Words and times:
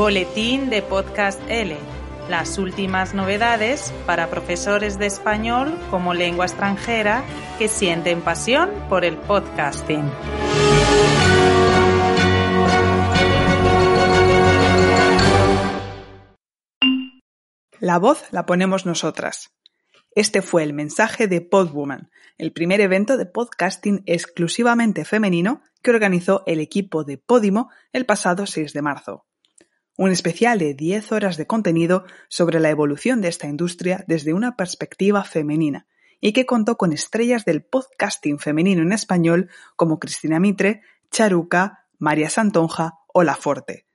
Boletín 0.00 0.70
de 0.70 0.80
Podcast 0.80 1.38
L. 1.50 1.76
Las 2.30 2.56
últimas 2.56 3.12
novedades 3.12 3.92
para 4.06 4.30
profesores 4.30 4.98
de 4.98 5.04
español 5.04 5.78
como 5.90 6.14
lengua 6.14 6.46
extranjera 6.46 7.22
que 7.58 7.68
sienten 7.68 8.22
pasión 8.22 8.70
por 8.88 9.04
el 9.04 9.18
podcasting. 9.18 10.10
La 17.78 17.98
voz 17.98 18.24
la 18.30 18.46
ponemos 18.46 18.86
nosotras. 18.86 19.50
Este 20.14 20.40
fue 20.40 20.62
el 20.62 20.72
mensaje 20.72 21.26
de 21.26 21.42
Podwoman, 21.42 22.10
el 22.38 22.52
primer 22.52 22.80
evento 22.80 23.18
de 23.18 23.26
podcasting 23.26 24.02
exclusivamente 24.06 25.04
femenino 25.04 25.60
que 25.82 25.90
organizó 25.90 26.42
el 26.46 26.60
equipo 26.60 27.04
de 27.04 27.18
Podimo 27.18 27.68
el 27.92 28.06
pasado 28.06 28.46
6 28.46 28.72
de 28.72 28.80
marzo 28.80 29.26
un 29.96 30.10
especial 30.10 30.58
de 30.58 30.74
10 30.74 31.12
horas 31.12 31.36
de 31.36 31.46
contenido 31.46 32.04
sobre 32.28 32.60
la 32.60 32.70
evolución 32.70 33.20
de 33.20 33.28
esta 33.28 33.46
industria 33.46 34.04
desde 34.06 34.32
una 34.32 34.56
perspectiva 34.56 35.24
femenina 35.24 35.86
y 36.20 36.32
que 36.32 36.46
contó 36.46 36.76
con 36.76 36.92
estrellas 36.92 37.44
del 37.44 37.62
podcasting 37.62 38.38
femenino 38.38 38.82
en 38.82 38.92
español 38.92 39.50
como 39.76 39.98
Cristina 39.98 40.38
Mitre, 40.38 40.82
Charuca, 41.10 41.86
María 41.98 42.30
Santonja 42.30 42.94
o 43.12 43.22
La 43.22 43.34
Forte. 43.34 43.86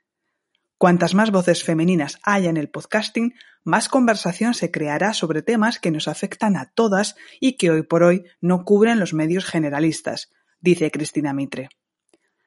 Cuantas 0.78 1.14
más 1.14 1.31
voces 1.31 1.64
femeninas 1.64 2.19
haya 2.23 2.50
en 2.50 2.58
el 2.58 2.69
podcasting, 2.69 3.34
más 3.64 3.89
conversación 3.89 4.53
se 4.53 4.72
creará 4.72 5.14
sobre 5.14 5.41
temas 5.41 5.80
que 5.80 5.91
nos 5.91 6.08
afectan 6.08 6.58
a 6.58 6.72
todas 6.75 7.16
y 7.39 7.58
que 7.58 7.72
hoy 7.72 7.84
por 7.84 8.03
hoy 8.03 8.25
no 8.41 8.66
cubren 8.66 9.00
los 9.00 9.14
medios 9.14 9.45
generalistas, 9.45 10.30
dice 10.59 10.91
Cristina 10.91 11.34
Mitre. 11.34 11.69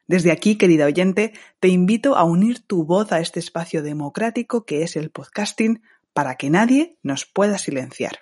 Desde 0.08 0.32
aquí, 0.32 0.56
querida 0.56 0.86
oyente, 0.86 1.34
te 1.60 1.68
invito 1.68 2.16
a 2.16 2.24
unir 2.24 2.60
tu 2.66 2.84
voz 2.84 3.12
a 3.12 3.20
este 3.20 3.40
espacio 3.40 3.82
democrático 3.82 4.64
que 4.64 4.82
es 4.82 4.96
el 4.96 5.10
podcasting 5.10 5.82
para 6.14 6.36
que 6.36 6.48
nadie 6.48 6.96
nos 7.02 7.26
pueda 7.26 7.58
silenciar. 7.58 8.20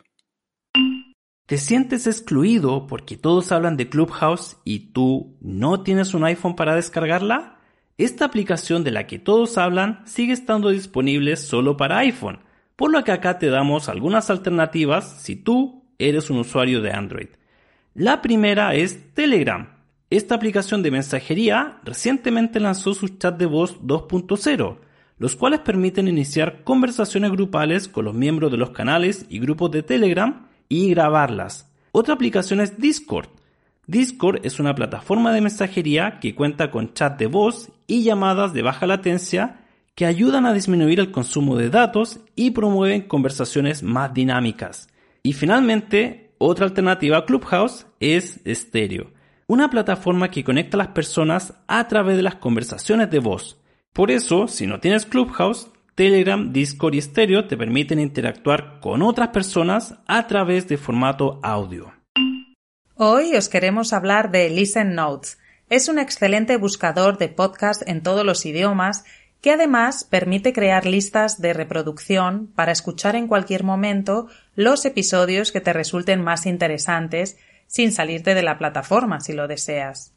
¿Te 1.47 1.59
sientes 1.59 2.09
excluido 2.09 2.89
porque 2.89 3.17
todos 3.17 3.53
hablan 3.53 3.77
de 3.77 3.89
Clubhouse 3.89 4.57
y 4.65 4.91
tú 4.91 5.37
no 5.41 5.85
tienes 5.85 6.13
un 6.13 6.25
iPhone 6.25 6.57
para 6.57 6.75
descargarla? 6.75 7.61
Esta 7.99 8.25
aplicación 8.25 8.83
de 8.83 8.91
la 8.91 9.07
que 9.07 9.21
todos 9.21 9.57
hablan 9.57 10.03
sigue 10.07 10.33
estando 10.33 10.71
disponible 10.71 11.37
solo 11.37 11.77
para 11.77 11.99
iPhone, 11.99 12.41
por 12.75 12.91
lo 12.91 13.05
que 13.05 13.13
acá 13.13 13.39
te 13.39 13.47
damos 13.47 13.89
algunas 13.89 14.29
alternativas 14.29 15.23
si 15.23 15.37
tú 15.37 15.85
eres 15.99 16.31
un 16.31 16.39
usuario 16.39 16.83
de 16.83 16.91
Android. 16.91 17.29
La 17.95 18.23
primera 18.23 18.75
es 18.75 19.15
Telegram 19.15 19.76
esta 20.09 20.37
aplicación 20.37 20.85
de 20.85 20.93
mensajería 20.93 21.81
recientemente 21.83 22.61
lanzó 22.61 22.95
su 22.95 23.09
chat 23.09 23.37
de 23.37 23.47
voz 23.47 23.81
2.0, 23.81 24.79
los 25.19 25.35
cuales 25.35 25.61
permiten 25.61 26.07
iniciar 26.07 26.63
conversaciones 26.63 27.33
grupales 27.33 27.89
con 27.89 28.05
los 28.05 28.15
miembros 28.15 28.53
de 28.53 28.57
los 28.57 28.71
canales 28.71 29.27
y 29.29 29.41
grupos 29.41 29.73
de 29.73 29.83
Telegram 29.83 30.47
y 30.69 30.91
grabarlas. 30.91 31.73
Otra 31.91 32.15
aplicación 32.15 32.61
es 32.61 32.79
Discord. 32.79 33.31
Discord 33.89 34.47
es 34.47 34.61
una 34.61 34.77
plataforma 34.77 35.33
de 35.33 35.41
mensajería 35.41 36.21
que 36.21 36.37
cuenta 36.37 36.71
con 36.71 36.95
chat 36.95 37.19
de 37.19 37.27
voz 37.27 37.71
y 37.89 38.05
llamadas 38.05 38.53
de 38.53 38.63
baja 38.63 38.87
latencia 38.87 39.65
que 39.97 40.07
ayudan 40.07 40.47
a 40.47 40.53
disminuir 40.53 41.01
el 41.01 41.11
consumo 41.11 41.57
de 41.57 41.69
datos 41.69 42.21
y 42.37 42.53
promueven 42.53 43.03
conversaciones 43.03 43.83
más 43.83 44.15
dinámicas. 44.15 44.89
Y 45.25 45.33
finalmente, 45.33 46.31
otra 46.39 46.67
alternativa 46.67 47.19
a 47.19 47.25
Clubhouse 47.25 47.87
es 47.99 48.41
Stereo 48.47 49.16
una 49.49 49.71
plataforma 49.71 50.31
que 50.31 50.43
conecta 50.43 50.77
a 50.77 50.79
las 50.79 50.89
personas 50.89 51.55
a 51.69 51.87
través 51.87 52.17
de 52.17 52.23
las 52.23 52.37
conversaciones 52.37 53.11
de 53.11 53.21
voz. 53.21 53.61
Por 53.93 54.11
eso, 54.11 54.49
si 54.49 54.67
no 54.67 54.81
tienes 54.81 55.07
Clubhouse, 55.07 55.69
Telegram, 55.95 56.53
Discord 56.53 56.95
y 56.95 57.01
Stereo 57.01 57.47
te 57.47 57.57
permiten 57.57 58.01
interactuar 58.01 58.81
con 58.81 59.03
otras 59.03 59.29
personas 59.29 59.95
a 60.07 60.27
través 60.27 60.69
de 60.69 60.77
formato 60.77 61.41
audio. 61.43 61.93
Hoy 62.97 63.35
os 63.37 63.49
queremos 63.49 63.93
hablar 63.93 64.31
de 64.31 64.51
Listen 64.51 64.95
Notes. 64.95 65.39
Es 65.71 65.89
un 65.89 65.99
excelente 65.99 66.57
buscador 66.57 67.19
de 67.19 67.29
podcast 67.29 67.83
en 67.87 68.03
todos 68.03 68.27
los 68.27 68.45
idiomas 68.47 69.05
que 69.41 69.53
además 69.53 70.05
permite 70.05 70.53
crear 70.53 70.87
listas 70.87 71.41
de 71.41 71.53
reproducción 71.53 72.49
para 72.55 72.73
escuchar 72.73 73.15
en 73.15 73.29
cualquier 73.29 73.63
momento 73.63 74.27
los 74.57 74.85
episodios 74.85 75.53
que 75.53 75.61
te 75.61 75.73
resulten 75.73 76.23
más 76.23 76.47
interesantes 76.47 77.37
sin 77.67 77.93
salirte 77.93 78.35
de 78.35 78.43
la 78.43 78.59
plataforma 78.59 79.21
si 79.21 79.33
lo 79.33 79.49
deseas. 79.49 80.13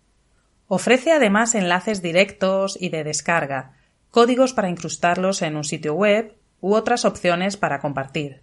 Ofrece 0.67 1.11
además 1.11 1.55
enlaces 1.55 2.01
directos 2.01 2.77
y 2.79 2.89
de 2.89 3.03
descarga, 3.03 3.73
códigos 4.11 4.53
para 4.53 4.69
incrustarlos 4.69 5.41
en 5.41 5.55
un 5.55 5.63
sitio 5.63 5.93
web 5.93 6.35
u 6.61 6.73
otras 6.73 7.05
opciones 7.05 7.57
para 7.57 7.79
compartir. 7.79 8.41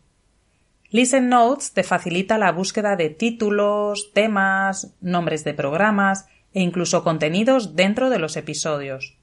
Listen 0.90 1.28
Notes 1.28 1.72
te 1.72 1.82
facilita 1.82 2.38
la 2.38 2.52
búsqueda 2.52 2.96
de 2.96 3.10
títulos, 3.10 4.12
temas, 4.12 4.92
nombres 5.00 5.44
de 5.44 5.54
programas 5.54 6.26
e 6.54 6.62
incluso 6.62 7.02
contenidos 7.02 7.74
dentro 7.74 8.08
de 8.08 8.18
los 8.18 8.36
episodios. 8.36 9.16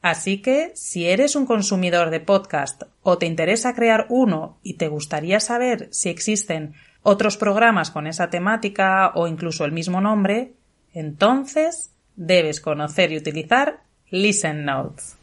Así 0.00 0.42
que, 0.42 0.72
si 0.74 1.06
eres 1.06 1.36
un 1.36 1.46
consumidor 1.46 2.10
de 2.10 2.20
podcast 2.20 2.82
o 3.02 3.18
te 3.18 3.26
interesa 3.26 3.74
crear 3.74 4.06
uno 4.08 4.58
y 4.62 4.74
te 4.74 4.88
gustaría 4.88 5.38
saber 5.38 5.88
si 5.92 6.08
existen 6.08 6.74
otros 7.02 7.36
programas 7.36 7.90
con 7.90 8.06
esa 8.06 8.30
temática 8.30 9.12
o 9.14 9.26
incluso 9.26 9.64
el 9.64 9.72
mismo 9.72 10.00
nombre, 10.00 10.54
entonces 10.92 11.94
debes 12.16 12.60
conocer 12.60 13.12
y 13.12 13.18
utilizar 13.18 13.82
Listen 14.10 14.64
Notes. 14.64 15.18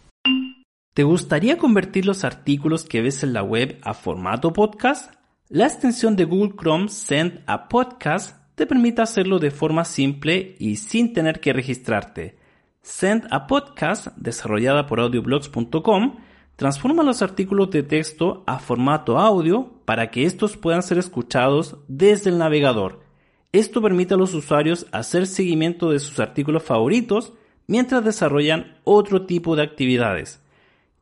¿Te 0.94 1.04
gustaría 1.04 1.58
convertir 1.58 2.06
los 2.06 2.24
artículos 2.24 2.84
que 2.84 3.02
ves 3.02 3.24
en 3.24 3.34
la 3.34 3.44
web 3.44 3.80
a 3.84 3.94
formato 3.94 4.52
podcast? 4.52 5.14
La 5.48 5.66
extensión 5.66 6.16
de 6.16 6.26
Google 6.26 6.56
Chrome 6.60 6.90
Send 6.90 7.42
a 7.48 7.70
Podcast 7.70 8.38
te 8.56 8.68
permite 8.68 9.02
hacerlo 9.02 9.40
de 9.40 9.52
forma 9.52 9.86
simple 9.86 10.56
y 10.60 10.76
sin 10.76 11.14
tener 11.14 11.40
que 11.40 11.54
registrarte. 11.54 12.38
Send 12.82 13.28
a 13.32 13.48
Podcast, 13.48 14.08
desarrollada 14.18 14.86
por 14.86 15.00
audioblogs.com, 15.00 16.18
transforma 16.56 17.04
los 17.04 17.22
artículos 17.22 17.70
de 17.72 17.84
texto 17.84 18.44
a 18.46 18.60
formato 18.60 19.18
audio 19.18 19.79
para 19.90 20.12
que 20.12 20.26
estos 20.26 20.56
puedan 20.56 20.84
ser 20.84 21.00
escuchados 21.00 21.78
desde 21.88 22.30
el 22.30 22.38
navegador. 22.38 23.00
Esto 23.52 23.82
permite 23.82 24.14
a 24.14 24.18
los 24.18 24.36
usuarios 24.36 24.86
hacer 24.92 25.26
seguimiento 25.26 25.90
de 25.90 25.98
sus 25.98 26.20
artículos 26.20 26.62
favoritos 26.62 27.34
mientras 27.66 28.06
desarrollan 28.06 28.78
otro 28.84 29.26
tipo 29.26 29.56
de 29.56 29.64
actividades. 29.64 30.44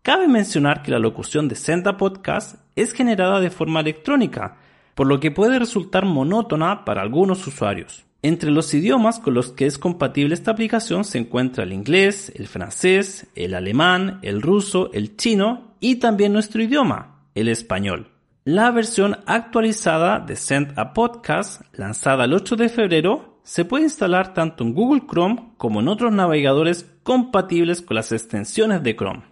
Cabe 0.03 0.30
mencionar 0.30 0.84
que 0.84 0.92
la 0.92 1.00
locución 1.00 1.50
de 1.50 1.56
Senda 1.56 1.97
Podcast 1.97 2.62
es 2.78 2.94
generada 2.94 3.42
de 3.42 3.50
forma 3.50 3.81
electrónica, 3.81 4.56
por 4.96 5.06
lo 5.08 5.20
que 5.20 5.31
puede 5.31 5.59
resultar 5.59 6.06
monótona 6.06 6.86
para 6.86 7.02
algunos 7.02 7.46
usuarios. 7.46 8.06
Entre 8.22 8.52
los 8.52 8.74
idiomas 8.74 9.20
con 9.20 9.34
los 9.34 9.52
que 9.52 9.66
es 9.66 9.78
compatible 9.78 10.34
esta 10.34 10.52
aplicación 10.52 11.03
se 11.03 11.18
encuentra 11.18 11.66
el 11.66 11.74
inglés, 11.74 12.31
el 12.38 12.47
francés, 12.47 13.28
el 13.35 13.53
alemán, 13.53 14.20
el 14.22 14.41
ruso, 14.41 14.91
el 14.94 15.17
chino 15.17 15.76
y 15.82 15.97
también 15.97 16.32
nuestro 16.32 16.64
idioma, 16.64 17.26
el 17.35 17.50
español. 17.50 18.14
La 18.49 18.72
versión 18.72 19.17
actualizada 19.26 20.22
de 20.22 20.38
Send 20.38 20.79
a 20.79 20.94
Podcast, 20.94 21.64
lanzada 21.73 22.23
el 22.23 22.34
8 22.34 22.55
de 22.55 22.70
febrero, 22.70 23.41
se 23.44 23.66
puede 23.66 23.84
instalar 23.84 24.34
tanto 24.34 24.64
en 24.64 24.73
Google 24.73 25.02
Chrome 25.05 25.53
como 25.58 25.82
en 25.82 25.90
otros 25.90 26.14
navegadores 26.14 26.85
compatibles 27.03 27.82
con 27.82 27.96
las 27.96 28.14
extensiones 28.14 28.82
de 28.84 28.96
Chrome. 28.96 29.26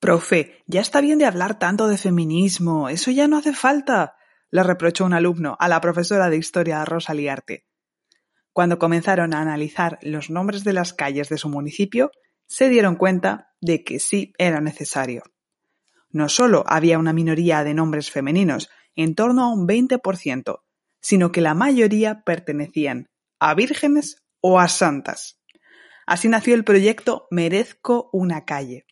Profe, 0.00 0.64
ya 0.66 0.80
está 0.80 1.00
bien 1.00 1.20
de 1.20 1.26
hablar 1.26 1.60
tanto 1.60 1.86
de 1.86 1.96
feminismo, 1.96 2.88
eso 2.88 3.12
ya 3.12 3.28
no 3.28 3.36
hace 3.36 3.52
falta, 3.52 4.16
le 4.50 4.64
reprochó 4.64 5.04
un 5.04 5.14
alumno 5.14 5.56
a 5.60 5.68
la 5.68 5.80
profesora 5.80 6.28
de 6.28 6.38
historia 6.38 6.84
Rosa 6.84 7.14
Liarte. 7.14 7.68
Cuando 8.52 8.80
comenzaron 8.80 9.32
a 9.32 9.42
analizar 9.42 10.00
los 10.02 10.28
nombres 10.28 10.64
de 10.64 10.72
las 10.72 10.92
calles 10.92 11.28
de 11.28 11.38
su 11.38 11.48
municipio, 11.48 12.10
se 12.48 12.68
dieron 12.68 12.96
cuenta 12.96 13.54
de 13.60 13.84
que 13.84 14.00
sí 14.00 14.32
era 14.38 14.60
necesario. 14.60 15.22
No 16.10 16.28
solo 16.28 16.64
había 16.66 16.98
una 16.98 17.12
minoría 17.12 17.64
de 17.64 17.74
nombres 17.74 18.10
femeninos, 18.10 18.70
en 18.96 19.14
torno 19.14 19.44
a 19.44 19.52
un 19.52 19.66
20%, 19.66 20.60
sino 21.00 21.32
que 21.32 21.40
la 21.40 21.54
mayoría 21.54 22.22
pertenecían 22.24 23.08
a 23.38 23.54
vírgenes 23.54 24.24
o 24.40 24.58
a 24.58 24.68
santas. 24.68 25.40
Así 26.06 26.28
nació 26.28 26.54
el 26.54 26.64
proyecto 26.64 27.28
Merezco 27.30 28.08
una 28.12 28.44
calle, 28.44 28.86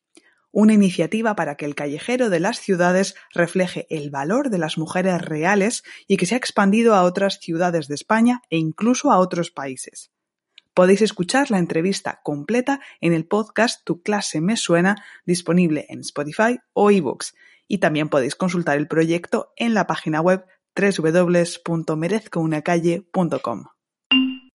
una 0.52 0.74
iniciativa 0.74 1.34
para 1.34 1.56
que 1.56 1.64
el 1.64 1.74
callejero 1.74 2.30
de 2.30 2.40
las 2.40 2.60
ciudades 2.60 3.14
refleje 3.34 3.86
el 3.90 4.10
valor 4.10 4.48
de 4.50 4.58
las 4.58 4.78
mujeres 4.78 5.20
reales 5.20 5.82
y 6.06 6.16
que 6.16 6.26
se 6.26 6.34
ha 6.34 6.38
expandido 6.38 6.94
a 6.94 7.02
otras 7.02 7.38
ciudades 7.40 7.88
de 7.88 7.94
España 7.94 8.42
e 8.48 8.58
incluso 8.58 9.12
a 9.12 9.18
otros 9.18 9.50
países. 9.50 10.12
Podéis 10.76 11.00
escuchar 11.00 11.50
la 11.50 11.58
entrevista 11.58 12.20
completa 12.23 12.81
en 13.00 13.14
el 13.14 13.25
podcast 13.25 13.82
Tu 13.82 14.02
clase 14.02 14.43
me 14.43 14.58
suena, 14.58 15.02
disponible 15.25 15.87
en 15.88 16.00
Spotify 16.00 16.58
o 16.75 16.90
eBooks, 16.90 17.34
y 17.67 17.78
también 17.78 18.11
podéis 18.11 18.34
consultar 18.34 18.76
el 18.76 18.87
proyecto 18.87 19.55
en 19.56 19.73
la 19.73 19.87
página 19.87 20.20
web 20.20 20.44
www.merezcounacalle.com. 20.76 23.64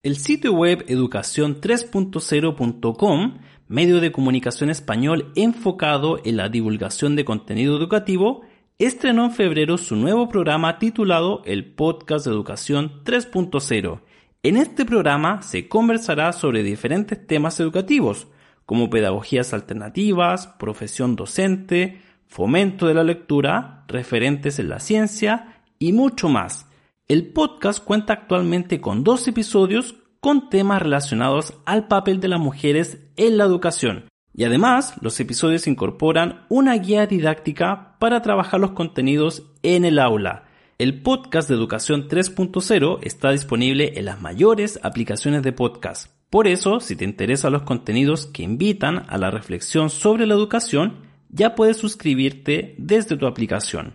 El 0.04 0.16
sitio 0.16 0.54
web 0.54 0.86
educación3.0.com, 0.86 3.40
medio 3.68 4.00
de 4.00 4.12
comunicación 4.12 4.70
español 4.70 5.32
enfocado 5.36 6.20
en 6.24 6.38
la 6.38 6.50
divulgación 6.50 7.16
de 7.16 7.26
contenido 7.26 7.76
educativo, 7.76 8.42
estrenó 8.78 9.26
en 9.26 9.32
febrero 9.32 9.80
su 9.80 9.96
nuevo 9.96 10.30
programa 10.30 10.78
titulado 10.78 11.42
El 11.46 11.74
Podcast 11.74 12.28
de 12.28 12.32
Educación 12.32 13.02
3.0 13.06 14.02
en 14.44 14.58
este 14.58 14.86
programa 14.86 15.44
se 15.44 15.68
conversará 15.68 16.34
sobre 16.34 16.64
diferentes 16.64 17.28
temas 17.28 17.60
educativos, 17.60 18.28
como 18.66 18.90
pedagogías 18.90 19.54
alternativas, 19.54 20.48
profesión 20.48 21.16
docente, 21.16 22.02
fomento 22.26 22.88
de 22.88 22.96
la 22.96 23.04
lectura, 23.04 23.86
referentes 23.88 24.58
en 24.58 24.70
la 24.70 24.80
ciencia 24.80 25.62
y 25.78 25.94
mucho 25.94 26.28
más. 26.28 26.68
El 27.08 27.28
podcast 27.34 27.84
cuenta 27.84 28.14
actualmente 28.14 28.82
con 28.82 29.04
dos 29.04 29.28
episodios 29.28 29.96
con 30.20 30.50
temas 30.50 30.82
relacionados 30.82 31.54
al 31.66 31.88
papel 31.88 32.20
de 32.20 32.30
las 32.30 32.40
mujeres 32.40 32.98
en 33.18 33.38
la 33.38 33.44
educación. 33.44 34.06
Y 34.34 34.46
además, 34.46 34.96
los 35.02 35.20
episodios 35.20 35.68
incorporan 35.68 36.46
una 36.50 36.74
guía 36.78 37.06
didáctica 37.06 37.96
para 38.00 38.22
trabajar 38.22 38.60
los 38.60 38.72
contenidos 38.72 39.52
en 39.62 39.86
el 39.86 40.00
aula 40.00 40.46
el 40.82 41.04
podcast 41.04 41.48
de 41.48 41.54
Educación 41.54 42.10
3.0 42.10 43.02
está 43.04 43.30
disponible 43.30 44.00
en 44.00 44.06
las 44.06 44.20
mayores 44.20 44.80
aplicaciones 44.82 45.44
de 45.44 45.52
podcast. 45.52 46.12
Por 46.32 46.48
eso, 46.48 46.80
si 46.80 46.96
te 46.96 47.06
interesan 47.06 47.52
los 47.54 47.62
contenidos 47.62 48.26
que 48.26 48.42
invitan 48.42 49.06
a 49.08 49.20
la 49.20 49.30
reflexión 49.30 49.92
sobre 49.92 50.26
la 50.26 50.34
educación, 50.34 51.06
ya 51.30 51.54
puedes 51.54 51.78
suscribirte 51.78 52.74
desde 52.80 53.16
tu 53.16 53.28
aplicación. 53.28 53.94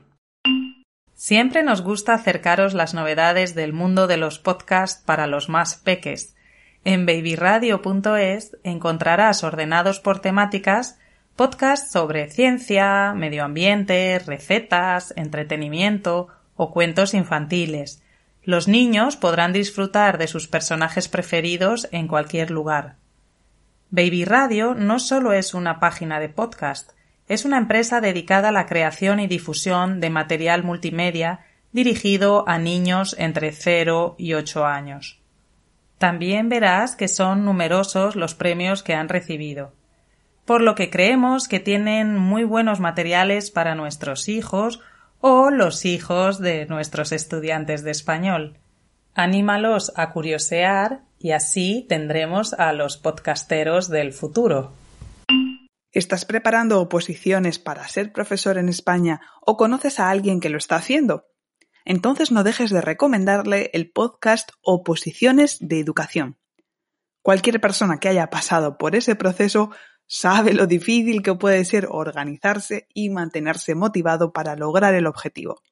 Siempre 1.12 1.64
nos 1.64 1.82
gusta 1.82 2.14
acercaros 2.14 2.72
las 2.72 2.94
novedades 2.94 3.56
del 3.56 3.72
mundo 3.72 4.06
de 4.06 4.18
los 4.18 4.38
podcasts 4.38 5.02
para 5.04 5.26
los 5.26 5.48
más 5.48 5.74
peques. 5.74 6.36
En 6.84 7.04
babyradio.es 7.04 8.58
encontrarás 8.62 9.42
ordenados 9.42 9.98
por 9.98 10.20
temáticas 10.20 11.00
podcasts 11.34 11.90
sobre 11.90 12.30
ciencia, 12.30 13.12
medio 13.12 13.42
ambiente, 13.42 14.20
recetas, 14.20 15.12
entretenimiento, 15.16 16.28
o 16.56 16.72
cuentos 16.72 17.14
infantiles. 17.14 18.02
Los 18.42 18.68
niños 18.68 19.16
podrán 19.16 19.52
disfrutar 19.52 20.18
de 20.18 20.26
sus 20.26 20.48
personajes 20.48 21.08
preferidos 21.08 21.88
en 21.92 22.08
cualquier 22.08 22.50
lugar. 22.50 22.96
Baby 23.90 24.24
Radio 24.24 24.74
no 24.74 24.98
solo 24.98 25.32
es 25.32 25.54
una 25.54 25.78
página 25.80 26.18
de 26.18 26.28
podcast, 26.28 26.92
es 27.28 27.44
una 27.44 27.58
empresa 27.58 28.00
dedicada 28.00 28.48
a 28.50 28.52
la 28.52 28.66
creación 28.66 29.20
y 29.20 29.26
difusión 29.26 30.00
de 30.00 30.10
material 30.10 30.62
multimedia 30.62 31.40
dirigido 31.72 32.48
a 32.48 32.58
niños 32.58 33.14
entre 33.18 33.52
0 33.52 34.14
y 34.18 34.34
8 34.34 34.64
años. 34.64 35.20
También 35.98 36.48
verás 36.48 36.94
que 36.94 37.08
son 37.08 37.44
numerosos 37.44 38.16
los 38.16 38.34
premios 38.34 38.82
que 38.82 38.94
han 38.94 39.08
recibido, 39.08 39.72
por 40.44 40.62
lo 40.62 40.74
que 40.74 40.90
creemos 40.90 41.48
que 41.48 41.58
tienen 41.58 42.16
muy 42.16 42.44
buenos 42.44 42.80
materiales 42.80 43.50
para 43.50 43.74
nuestros 43.74 44.28
hijos 44.28 44.80
o 45.28 45.50
los 45.50 45.84
hijos 45.84 46.38
de 46.38 46.66
nuestros 46.66 47.10
estudiantes 47.10 47.82
de 47.82 47.90
español. 47.90 48.60
Anímalos 49.12 49.92
a 49.96 50.12
curiosear 50.12 51.02
y 51.18 51.32
así 51.32 51.84
tendremos 51.88 52.52
a 52.52 52.72
los 52.72 52.96
podcasteros 52.96 53.88
del 53.88 54.12
futuro. 54.12 54.72
¿Estás 55.90 56.26
preparando 56.26 56.80
oposiciones 56.80 57.58
para 57.58 57.88
ser 57.88 58.12
profesor 58.12 58.56
en 58.56 58.68
España 58.68 59.20
o 59.40 59.56
conoces 59.56 59.98
a 59.98 60.10
alguien 60.10 60.38
que 60.38 60.48
lo 60.48 60.58
está 60.58 60.76
haciendo? 60.76 61.26
Entonces 61.84 62.30
no 62.30 62.44
dejes 62.44 62.70
de 62.70 62.80
recomendarle 62.80 63.70
el 63.72 63.90
podcast 63.90 64.52
Oposiciones 64.62 65.58
de 65.58 65.80
Educación. 65.80 66.38
Cualquier 67.22 67.60
persona 67.60 67.98
que 67.98 68.08
haya 68.08 68.30
pasado 68.30 68.78
por 68.78 68.94
ese 68.94 69.16
proceso 69.16 69.72
sabe 70.06 70.54
lo 70.54 70.66
difícil 70.66 71.22
que 71.22 71.34
puede 71.34 71.64
ser 71.64 71.88
organizarse 71.90 72.88
y 72.94 73.10
mantenerse 73.10 73.74
motivado 73.74 74.32
para 74.32 74.56
lograr 74.56 74.94
el 74.94 75.06
objetivo. 75.06 75.62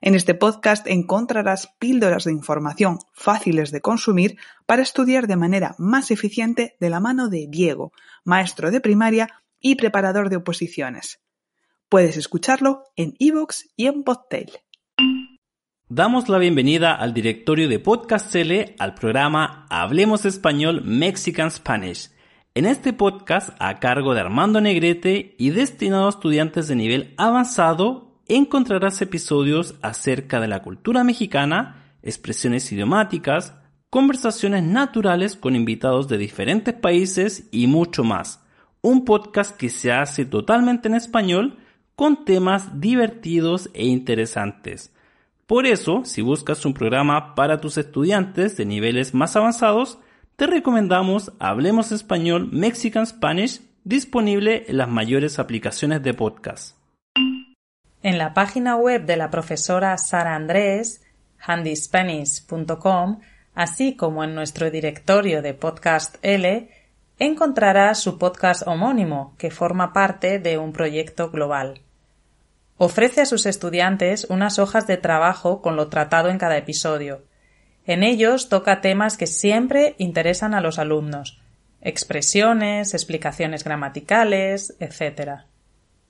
En 0.00 0.14
este 0.14 0.34
podcast 0.34 0.86
encontrarás 0.86 1.74
píldoras 1.78 2.24
de 2.24 2.32
información 2.32 2.98
fáciles 3.12 3.70
de 3.72 3.80
consumir 3.80 4.36
para 4.66 4.82
estudiar 4.82 5.26
de 5.26 5.36
manera 5.36 5.74
más 5.78 6.10
eficiente 6.10 6.76
de 6.78 6.90
la 6.90 7.00
mano 7.00 7.28
de 7.28 7.46
Diego, 7.48 7.92
maestro 8.24 8.70
de 8.70 8.80
primaria 8.80 9.28
y 9.58 9.76
preparador 9.76 10.28
de 10.28 10.36
oposiciones. 10.36 11.20
Puedes 11.88 12.16
escucharlo 12.16 12.84
en 12.94 13.14
iVoox 13.18 13.66
y 13.76 13.86
en 13.86 14.04
Podtail. 14.04 14.50
Damos 15.88 16.28
la 16.28 16.38
bienvenida 16.38 16.94
al 16.94 17.14
directorio 17.14 17.68
de 17.68 17.78
Podcast 17.78 18.34
al 18.78 18.94
programa 18.94 19.66
Hablemos 19.70 20.24
Español 20.24 20.82
Mexican 20.84 21.50
Spanish 21.50 22.10
en 22.56 22.64
este 22.64 22.94
podcast, 22.94 23.50
a 23.58 23.80
cargo 23.80 24.14
de 24.14 24.20
Armando 24.20 24.62
Negrete 24.62 25.34
y 25.36 25.50
destinado 25.50 26.06
a 26.06 26.08
estudiantes 26.08 26.68
de 26.68 26.74
nivel 26.74 27.12
avanzado, 27.18 28.18
encontrarás 28.28 29.02
episodios 29.02 29.74
acerca 29.82 30.40
de 30.40 30.48
la 30.48 30.62
cultura 30.62 31.04
mexicana, 31.04 31.92
expresiones 32.02 32.72
idiomáticas, 32.72 33.52
conversaciones 33.90 34.62
naturales 34.62 35.36
con 35.36 35.54
invitados 35.54 36.08
de 36.08 36.16
diferentes 36.16 36.72
países 36.72 37.46
y 37.52 37.66
mucho 37.66 38.04
más. 38.04 38.42
Un 38.80 39.04
podcast 39.04 39.54
que 39.54 39.68
se 39.68 39.92
hace 39.92 40.24
totalmente 40.24 40.88
en 40.88 40.94
español 40.94 41.58
con 41.94 42.24
temas 42.24 42.80
divertidos 42.80 43.68
e 43.74 43.84
interesantes. 43.84 44.94
Por 45.46 45.66
eso, 45.66 46.06
si 46.06 46.22
buscas 46.22 46.64
un 46.64 46.72
programa 46.72 47.34
para 47.34 47.60
tus 47.60 47.76
estudiantes 47.76 48.56
de 48.56 48.64
niveles 48.64 49.12
más 49.12 49.36
avanzados, 49.36 49.98
te 50.36 50.46
recomendamos 50.46 51.32
Hablemos 51.38 51.92
Español 51.92 52.50
Mexican 52.52 53.06
Spanish 53.06 53.62
disponible 53.84 54.66
en 54.68 54.76
las 54.76 54.88
mayores 54.88 55.38
aplicaciones 55.38 56.02
de 56.02 56.12
podcast. 56.12 56.76
En 58.02 58.18
la 58.18 58.34
página 58.34 58.76
web 58.76 59.06
de 59.06 59.16
la 59.16 59.30
profesora 59.30 59.96
Sara 59.96 60.34
Andrés, 60.34 61.02
handyspanish.com, 61.38 63.20
así 63.54 63.96
como 63.96 64.24
en 64.24 64.34
nuestro 64.34 64.70
directorio 64.70 65.40
de 65.40 65.54
Podcast 65.54 66.16
L, 66.20 66.70
encontrarás 67.18 67.98
su 67.98 68.18
podcast 68.18 68.66
homónimo, 68.68 69.34
que 69.38 69.50
forma 69.50 69.94
parte 69.94 70.38
de 70.38 70.58
un 70.58 70.74
proyecto 70.74 71.30
global. 71.30 71.80
Ofrece 72.76 73.22
a 73.22 73.26
sus 73.26 73.46
estudiantes 73.46 74.26
unas 74.28 74.58
hojas 74.58 74.86
de 74.86 74.98
trabajo 74.98 75.62
con 75.62 75.76
lo 75.76 75.88
tratado 75.88 76.28
en 76.28 76.36
cada 76.36 76.58
episodio, 76.58 77.22
en 77.86 78.02
ellos 78.02 78.48
toca 78.48 78.80
temas 78.80 79.16
que 79.16 79.26
siempre 79.26 79.94
interesan 79.98 80.54
a 80.54 80.60
los 80.60 80.78
alumnos, 80.78 81.40
expresiones, 81.80 82.94
explicaciones 82.94 83.62
gramaticales, 83.62 84.74
etc. 84.80 85.42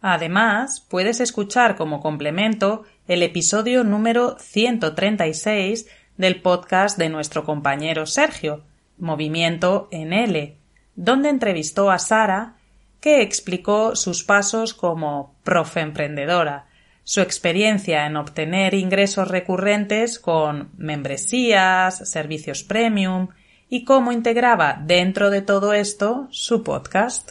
Además, 0.01 0.81
puedes 0.89 1.21
escuchar 1.21 1.77
como 1.77 2.01
complemento 2.01 2.85
el 3.09 3.23
episodio 3.23 3.85
número 3.85 4.39
136 4.39 5.87
del 6.17 6.41
podcast 6.41 6.99
de 6.99 7.11
nuestro 7.11 7.45
compañero 7.45 8.07
Sergio, 8.07 8.63
Movimiento 8.99 9.89
en 9.91 10.15
L, 10.15 10.57
donde 10.95 11.29
entrevistó 11.29 11.91
a 11.91 11.99
Sara, 11.99 12.55
que 13.01 13.21
explicó 13.21 13.95
sus 13.95 14.25
pasos 14.25 14.73
como 14.73 15.35
profe 15.45 15.81
emprendedora, 15.81 16.67
su 17.09 17.21
experiencia 17.21 18.05
en 18.05 18.17
obtener 18.17 18.75
ingresos 18.75 19.29
recurrentes 19.29 20.19
con 20.19 20.73
membresías, 20.77 22.11
servicios 22.11 22.65
premium 22.65 23.29
y 23.69 23.85
cómo 23.85 24.11
integraba 24.11 24.83
dentro 24.85 25.31
de 25.31 25.41
todo 25.41 25.73
esto 25.73 26.27
su 26.33 26.65
podcast. 26.65 27.31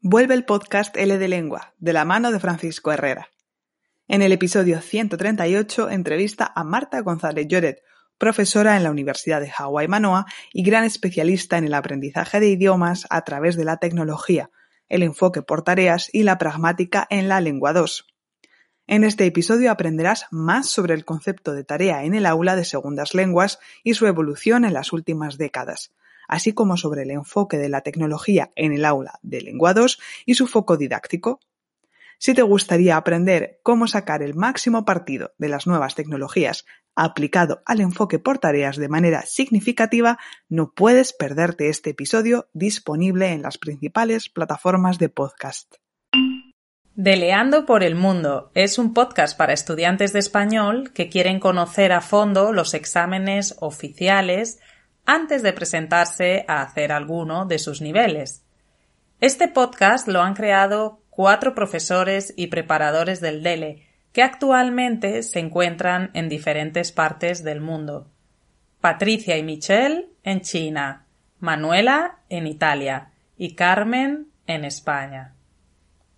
Vuelve 0.00 0.32
el 0.32 0.46
podcast 0.46 0.96
L 0.96 1.18
de 1.18 1.28
Lengua, 1.28 1.74
de 1.76 1.92
la 1.92 2.06
mano 2.06 2.32
de 2.32 2.40
Francisco 2.40 2.90
Herrera. 2.90 3.28
En 4.08 4.22
el 4.22 4.32
episodio 4.32 4.80
138 4.80 5.90
entrevista 5.90 6.50
a 6.56 6.64
Marta 6.64 7.00
González 7.00 7.46
Lloret, 7.46 7.82
profesora 8.16 8.78
en 8.78 8.84
la 8.84 8.90
Universidad 8.90 9.42
de 9.42 9.50
Hawái 9.50 9.86
Manoa 9.86 10.24
y 10.54 10.62
gran 10.62 10.84
especialista 10.84 11.58
en 11.58 11.64
el 11.64 11.74
aprendizaje 11.74 12.40
de 12.40 12.48
idiomas 12.48 13.06
a 13.10 13.20
través 13.20 13.56
de 13.56 13.66
la 13.66 13.76
tecnología, 13.76 14.48
el 14.88 15.02
enfoque 15.02 15.42
por 15.42 15.60
tareas 15.62 16.08
y 16.10 16.22
la 16.22 16.38
pragmática 16.38 17.06
en 17.10 17.28
la 17.28 17.42
lengua 17.42 17.74
2. 17.74 18.06
En 18.90 19.04
este 19.04 19.24
episodio 19.24 19.70
aprenderás 19.70 20.26
más 20.32 20.68
sobre 20.68 20.94
el 20.94 21.04
concepto 21.04 21.52
de 21.52 21.62
tarea 21.62 22.02
en 22.02 22.12
el 22.12 22.26
aula 22.26 22.56
de 22.56 22.64
segundas 22.64 23.14
lenguas 23.14 23.60
y 23.84 23.94
su 23.94 24.08
evolución 24.08 24.64
en 24.64 24.74
las 24.74 24.92
últimas 24.92 25.38
décadas, 25.38 25.94
así 26.26 26.54
como 26.54 26.76
sobre 26.76 27.04
el 27.04 27.12
enfoque 27.12 27.56
de 27.56 27.68
la 27.68 27.82
tecnología 27.82 28.50
en 28.56 28.72
el 28.72 28.84
aula 28.84 29.20
de 29.22 29.42
Lengua 29.42 29.74
2 29.74 30.00
y 30.26 30.34
su 30.34 30.48
foco 30.48 30.76
didáctico. 30.76 31.38
Si 32.18 32.34
te 32.34 32.42
gustaría 32.42 32.96
aprender 32.96 33.60
cómo 33.62 33.86
sacar 33.86 34.24
el 34.24 34.34
máximo 34.34 34.84
partido 34.84 35.34
de 35.38 35.50
las 35.50 35.68
nuevas 35.68 35.94
tecnologías 35.94 36.66
aplicado 36.96 37.62
al 37.66 37.80
enfoque 37.80 38.18
por 38.18 38.38
tareas 38.38 38.76
de 38.76 38.88
manera 38.88 39.22
significativa, 39.22 40.18
no 40.48 40.72
puedes 40.72 41.12
perderte 41.12 41.68
este 41.68 41.90
episodio 41.90 42.48
disponible 42.54 43.28
en 43.28 43.42
las 43.42 43.56
principales 43.56 44.28
plataformas 44.28 44.98
de 44.98 45.10
podcast. 45.10 45.76
Deleando 47.02 47.64
por 47.64 47.82
el 47.82 47.94
Mundo 47.94 48.50
es 48.54 48.78
un 48.78 48.92
podcast 48.92 49.34
para 49.34 49.54
estudiantes 49.54 50.12
de 50.12 50.18
español 50.18 50.92
que 50.92 51.08
quieren 51.08 51.40
conocer 51.40 51.92
a 51.92 52.02
fondo 52.02 52.52
los 52.52 52.74
exámenes 52.74 53.56
oficiales 53.60 54.60
antes 55.06 55.42
de 55.42 55.54
presentarse 55.54 56.44
a 56.46 56.60
hacer 56.60 56.92
alguno 56.92 57.46
de 57.46 57.58
sus 57.58 57.80
niveles. 57.80 58.44
Este 59.18 59.48
podcast 59.48 60.08
lo 60.08 60.20
han 60.20 60.34
creado 60.34 61.00
cuatro 61.08 61.54
profesores 61.54 62.34
y 62.36 62.48
preparadores 62.48 63.22
del 63.22 63.42
DELE, 63.42 63.86
que 64.12 64.22
actualmente 64.22 65.22
se 65.22 65.38
encuentran 65.38 66.10
en 66.12 66.28
diferentes 66.28 66.92
partes 66.92 67.42
del 67.42 67.62
mundo. 67.62 68.08
Patricia 68.82 69.38
y 69.38 69.42
Michelle 69.42 70.10
en 70.22 70.42
China, 70.42 71.06
Manuela 71.38 72.18
en 72.28 72.46
Italia 72.46 73.12
y 73.38 73.54
Carmen 73.54 74.26
en 74.46 74.66
España. 74.66 75.32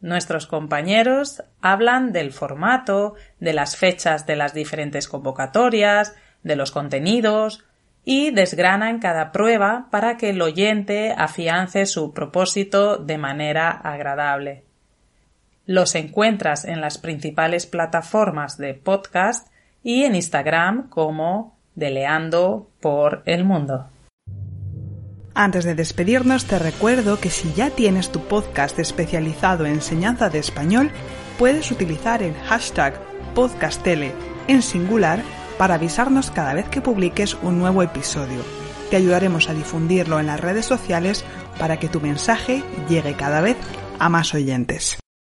Nuestros 0.02 0.48
compañeros 0.48 1.44
hablan 1.60 2.12
del 2.12 2.32
formato, 2.32 3.14
de 3.38 3.52
las 3.52 3.76
fechas 3.76 4.26
de 4.26 4.34
las 4.34 4.52
diferentes 4.52 5.06
convocatorias, 5.06 6.16
de 6.42 6.56
los 6.56 6.72
contenidos, 6.72 7.64
y 8.04 8.32
desgranan 8.32 8.98
cada 8.98 9.30
prueba 9.30 9.86
para 9.92 10.16
que 10.16 10.30
el 10.30 10.42
oyente 10.42 11.14
afiance 11.16 11.86
su 11.86 12.12
propósito 12.12 12.96
de 12.96 13.16
manera 13.16 13.70
agradable. 13.70 14.64
Los 15.66 15.94
encuentras 15.94 16.64
en 16.64 16.80
las 16.80 16.98
principales 16.98 17.66
plataformas 17.66 18.58
de 18.58 18.74
podcast 18.74 19.52
y 19.84 20.02
en 20.02 20.16
Instagram 20.16 20.88
como 20.88 21.56
Deleando 21.76 22.68
por 22.80 23.22
el 23.24 23.44
Mundo. 23.44 23.86
Antes 25.34 25.64
de 25.64 25.74
despedirnos 25.74 26.44
te 26.44 26.58
recuerdo 26.58 27.18
que 27.18 27.30
si 27.30 27.52
ya 27.54 27.70
tienes 27.70 28.12
tu 28.12 28.20
podcast 28.20 28.78
especializado 28.78 29.64
en 29.64 29.74
enseñanza 29.74 30.28
de 30.28 30.38
español, 30.38 30.90
puedes 31.38 31.70
utilizar 31.70 32.22
el 32.22 32.34
hashtag 32.34 33.00
podcastele 33.34 34.12
en 34.48 34.62
singular 34.62 35.22
para 35.56 35.74
avisarnos 35.74 36.30
cada 36.30 36.52
vez 36.52 36.68
que 36.68 36.82
publiques 36.82 37.36
un 37.42 37.58
nuevo 37.58 37.82
episodio. 37.82 38.42
Te 38.90 38.96
ayudaremos 38.96 39.48
a 39.48 39.54
difundirlo 39.54 40.20
en 40.20 40.26
las 40.26 40.40
redes 40.40 40.66
sociales 40.66 41.24
para 41.58 41.78
que 41.78 41.88
tu 41.88 42.00
mensaje 42.00 42.62
llegue 42.88 43.14
cada 43.14 43.40
vez 43.40 43.56
a 43.98 44.10
más 44.10 44.34
oyentes. 44.34 45.01